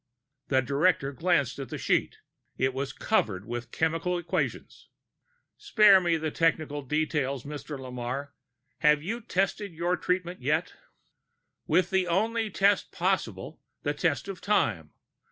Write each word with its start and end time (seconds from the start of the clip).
The 0.47 0.63
director 0.63 1.11
glanced 1.11 1.59
at 1.59 1.69
the 1.69 1.77
sheet; 1.77 2.17
it 2.57 2.73
was 2.73 2.91
covered 2.91 3.45
with 3.45 3.69
chemical 3.69 4.17
equations. 4.17 4.89
"Spare 5.57 6.01
me 6.01 6.17
the 6.17 6.31
technical 6.31 6.81
details, 6.81 7.43
Dr. 7.43 7.77
Lamarre. 7.77 8.33
Have 8.79 9.03
you 9.03 9.21
tested 9.21 9.73
your 9.73 9.95
treatment 9.95 10.41
yet?" 10.41 10.73
"With 11.67 11.91
the 11.91 12.07
only 12.07 12.49
test 12.49 12.91
possible, 12.91 13.59
the 13.83 13.93
test 13.93 14.27
of 14.27 14.41
time. 14.41 14.89